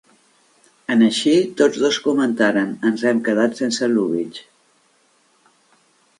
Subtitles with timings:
[0.93, 4.43] En eixir, tots dos comentaren: 'Ens hem quedat sense Lubitsch'